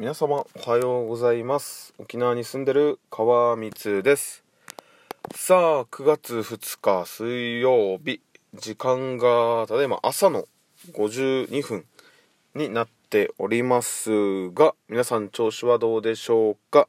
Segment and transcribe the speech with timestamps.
[0.00, 1.92] 皆様おはようございます。
[1.98, 4.44] 沖縄に住んでる川光です。
[5.34, 8.20] さあ9月2日水曜日。
[8.54, 10.44] 時間がただいま朝の
[10.92, 11.84] 52分
[12.54, 16.86] になっておりますが皆さん調子はどうでしょうか？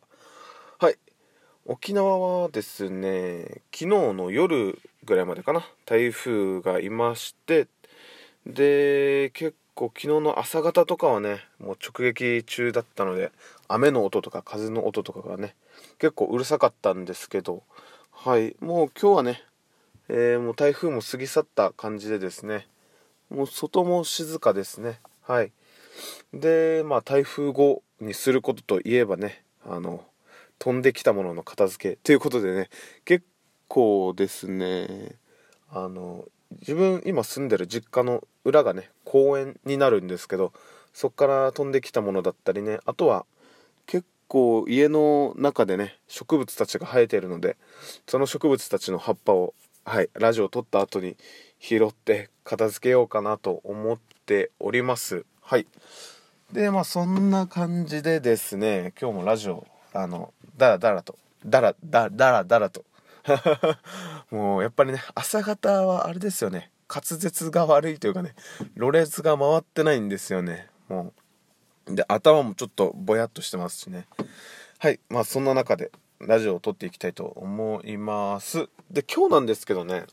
[0.78, 0.96] はい。
[1.66, 5.68] 沖縄はですね昨日の夜ぐらいまでかな。
[5.88, 7.66] 台風がいまして
[8.46, 13.32] で結構昨日の朝方とかはねもう直撃中だったので
[13.70, 15.56] 雨の音とか風の音とかがね
[16.00, 17.64] 結構うるさかったんですけど
[18.12, 19.42] はいもう今日はね、
[20.10, 22.68] えー、もう台風も過ぎ去った感じでですね
[23.30, 25.52] もう外も静かですねはい。
[26.34, 30.04] でまあ台風後にすることといえばねあの
[30.58, 32.70] 飛んできたものの片付けということでね
[33.06, 33.26] 結
[33.70, 35.16] 構ですね
[35.70, 40.52] あの自分今住んでる実家の裏がね公園になるんですけど
[40.94, 43.26] そこから飛んできたものだったりねあとは
[43.86, 47.58] 結構家の中でね植物たちが生えているので
[48.08, 49.54] その植物たちの葉っぱを
[49.86, 51.18] はいラジオを撮った後に
[51.60, 55.26] 拾って片付けようかなと思っております。
[55.42, 55.68] はい。
[56.52, 62.84] でまあそんな感じでですね今日もラジオあのダラダラとダラダラダラダラと
[64.32, 66.72] もうやっぱりね朝方はあれですよね。
[66.90, 68.34] 滑舌が悪いというかね
[68.76, 70.68] ろれつが回ってないんですよね。
[70.88, 71.14] も
[71.88, 71.96] う。
[71.96, 74.08] で頭もちょっとぼやっとしてますしね。
[74.78, 78.70] はいまあそんな中でラジオを撮っていきたいと思います。
[78.92, 80.06] で今日なんですけどね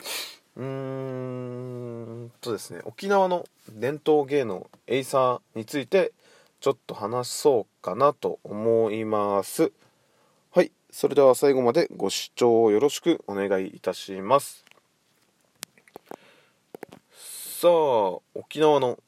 [0.56, 6.12] うーんとですね沖縄の伝統芸能エイサーについて
[6.60, 9.72] ちょっと話そうかなと思います。
[10.98, 14.64] それでは最後までご視聴よろしくお願いいたします。
[17.12, 17.70] さあ
[18.34, 18.98] 沖縄の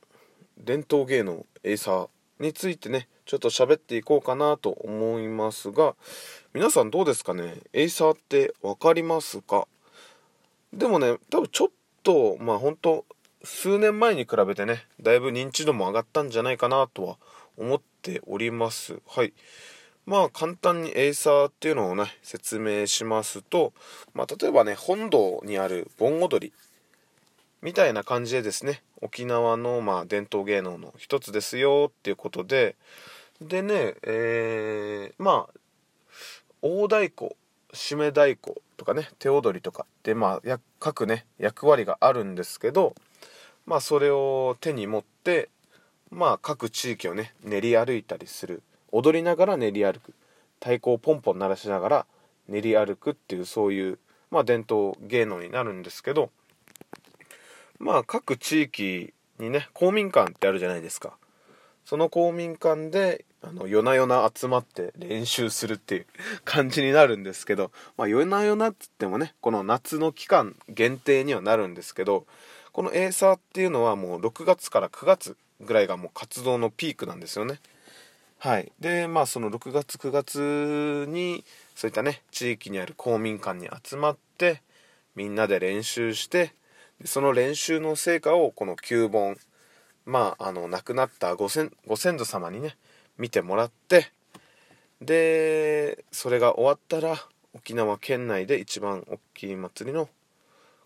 [0.63, 2.09] 伝統芸能エイサー
[2.41, 5.95] についてねちょっと喋っていこうかなと思いますが
[6.53, 7.55] 皆さんどうですかね？
[7.73, 9.67] エイサーって分かりますか？
[10.75, 11.69] でもね多分ちょっ
[12.03, 13.07] とまあ本当
[13.45, 17.17] 数年前に比べてねだいぶ認知度も上がったんじゃないかなとは
[17.57, 18.99] 思っております。
[19.07, 19.33] はい。
[20.09, 23.75] まあ簡単にエイサーっていうのをね説明しますと、
[24.15, 26.55] まあ、例えばね本堂にある盆踊り
[27.61, 32.75] みたいな感じでですね沖縄のまあ伝統芸能の一つですよっていうことで
[33.43, 35.55] でねえー、まあ
[36.63, 37.37] 大太鼓
[37.75, 42.95] 締め太鼓とかね手踊りとかってまあ各ね役割があるんですけど
[43.67, 45.51] まあそれを手に持って
[46.11, 48.63] まあ各地域をね練り歩いたりする
[48.93, 50.15] 踊りながら練り歩く。
[50.61, 52.07] 太鼓をポンポン鳴らしながら
[52.49, 53.99] 練り歩くっていうそういう
[54.31, 56.31] まあ伝統芸能になるんですけど
[57.79, 61.17] まあ各地域にね公民館ってあるじゃないですか。
[61.85, 66.07] その公民館であの夜な夜な集まって練習するっていう
[66.45, 72.27] 感じになるんですけど、まあ、夜な夜なっつってもねこの夏の期間限定にはなるんですけど
[72.73, 77.59] このエーサーっていうのはもう6月から9月ぐらいがもう活動のピークなんですよね。
[78.41, 78.71] はい。
[78.79, 81.45] でまあその6月9月に
[81.75, 84.63] そういったね地域にある公民館に集まって
[85.17, 86.53] みんなで練習して
[87.05, 89.37] その練習の成果をこの9本
[90.07, 92.77] まああの亡くなったご先ご先祖様にね
[93.19, 94.13] 見てもらって
[95.01, 97.17] でそれが終わったら
[97.55, 100.09] 沖縄県内で一番大きい祭りの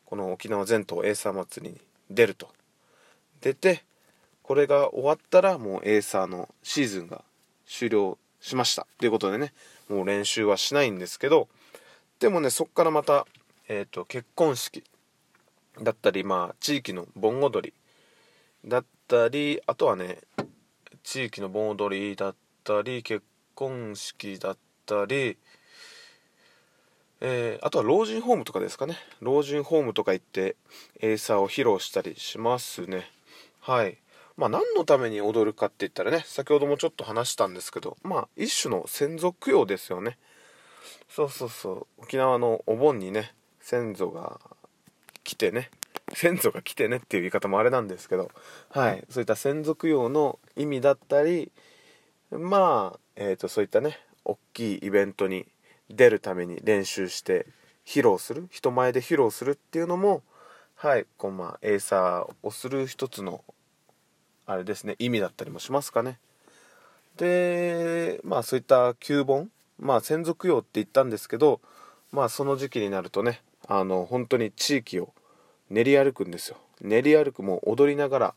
[0.06, 1.80] この沖縄全島エーサー祭りに
[2.10, 2.48] 出ると。
[3.42, 3.82] 出て
[4.42, 7.22] これが終わったらもうエーサーのシーズンが
[7.72, 8.86] 終了しました。
[8.98, 9.52] ということでね
[9.88, 11.48] もう練習はしないんですけど
[12.20, 13.26] でもねそっからまた、
[13.68, 14.84] えーと、結婚式
[15.80, 17.74] だったりまあ地域の盆踊り
[18.68, 20.18] だったりあとはね
[21.02, 23.24] 地域の盆踊りだったり結
[23.54, 24.56] 婚式だっ
[24.86, 25.38] たり、
[27.20, 28.96] えー、あとは老人ホームとかですかね。
[29.20, 30.56] 老人ホームとか行って
[31.00, 33.10] エイサーを披露したりしますね。
[33.60, 33.98] はい。
[34.36, 40.18] まあ何のために踊るかって言ったらね先ほどもちょっと話したんですけどまあ一種の先祖供養ですよね。
[41.08, 41.86] そうそうそう。
[41.98, 44.40] 沖縄のお盆にね先祖が
[45.24, 45.70] 来てね
[46.14, 48.30] 先祖が来てねっていう言い方もあれなんですけど、
[48.70, 51.50] はい、そういった先祖供養の意味だったり
[52.30, 55.46] まあ、えーと、そういったね大きいイベントに
[55.90, 57.46] 出るために練習して
[57.86, 60.22] 披露する人前で披露するっていうのも
[60.74, 61.06] はい。
[61.16, 63.44] こうまあエイサーをする一つの
[64.52, 66.18] あれですね意味だったりもしますかね。
[67.16, 71.60] でまあそういった旧本まあ先祖供養って言ったんですけど
[72.10, 75.12] まあその時期になるとねあの本当に地域を
[75.70, 76.56] 練り歩くんですよ。
[76.80, 78.34] 練り歩くも踊りながら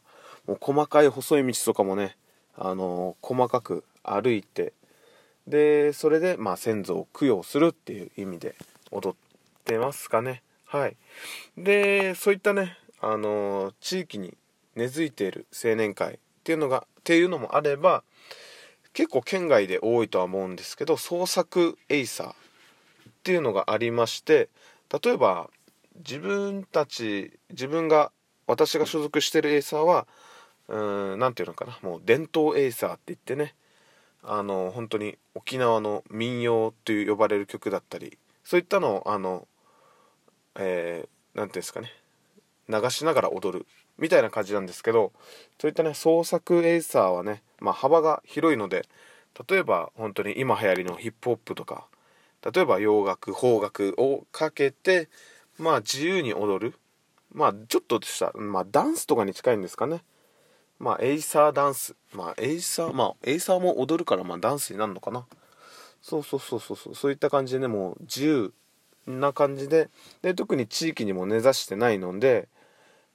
[0.48, 2.18] もう細かい細い道とかもね
[2.58, 4.74] あの細かく歩いて
[5.48, 8.56] でそれでまあ先祖を供養するっていう意味で
[8.92, 10.44] 踊ってますかね。
[10.66, 10.96] はい。
[11.58, 12.78] でそういったね
[13.08, 14.36] あの、地域に
[14.76, 18.04] 根付いている青年会っていうのがっていうのもあれば
[18.94, 22.34] 結構県外で多いとは思うんですけど創作エイサーっ
[23.24, 24.50] ていうのがありまして
[25.04, 25.50] 例えば
[25.98, 28.12] 自分たち自分が
[28.48, 30.08] 私が所属してるエイサーは
[31.18, 33.56] 何て言うのかなもう伝統エイサーって言ってね
[34.24, 39.48] あの本当に沖縄の民謡という呼ばれる曲だったりそういったのをあの
[40.56, 41.92] 何、えー、て言うんですかね
[42.70, 43.66] 流しながら踊る
[43.98, 45.12] みたいな感じなんですけど
[45.60, 48.86] そういったね創作エイサーはね、まあ、幅が広いので
[49.50, 51.86] 例えば本当に今流行りのヒップホップとか
[52.54, 55.10] 例えば洋楽邦楽をかけて
[55.58, 56.76] まあ自由に踊る。
[57.32, 60.04] まあちょっとした、まあ、ダンスとかに近いんですかね。
[60.80, 61.96] まあエイサーダンス。
[62.14, 65.26] まあエイサーまあエイサーも踊るからまあダンスになるのかな。
[66.02, 66.96] そうそうそうそうそう。
[66.96, 68.54] そういった感じでねもう自由
[69.08, 69.90] な感じで
[70.22, 72.48] で特に地域にも根ざしてないので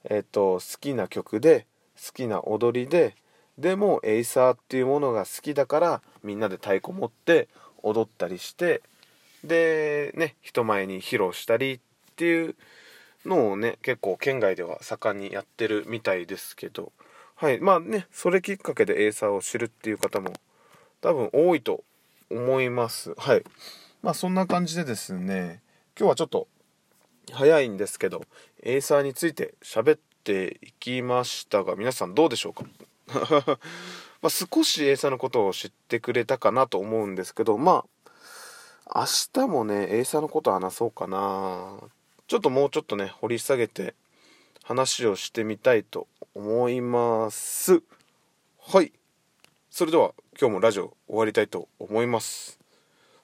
[0.05, 3.15] えっ、と好きな曲で好きな踊りで
[3.57, 7.47] でもエイサーっていうものが好きだからみんなで太鼓持って
[7.83, 8.81] 踊ったりして
[9.43, 11.79] でね人前に披露したりっ
[12.15, 12.55] ていう
[13.25, 16.91] のをね結構県外では盛んにやってるみたいですけど。
[17.41, 20.31] はいまあねそれきっかけでエイサーを知るっていう方も
[21.01, 21.83] 多分多いと
[22.29, 23.15] 思います。
[23.17, 23.43] はい。
[24.03, 25.59] まあそんな感じでですね
[25.97, 26.47] 今日はちょっと
[27.31, 28.23] 早いんですけど
[28.63, 32.65] エイサーについて喋っていきましたが皆さんどうでしょうか？
[34.21, 37.85] まあ少しエイサーのことを知ってくれたかなと思うんですけどま
[38.85, 39.05] あ明
[39.45, 41.77] 日もねエイサーのこと話そうかな。
[42.27, 43.93] ちょっともうちょっとね掘り下げて
[44.63, 47.81] 話をしてみたいと思います。
[48.59, 48.93] はい。
[49.69, 52.59] それでは今日もラジオ終わりたいと思います。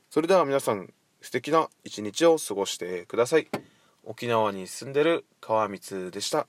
[0.10, 0.94] それでは皆さん
[1.28, 3.50] 素敵な一日を過ごしてください。
[4.06, 6.48] 沖縄に住んでる川光でした。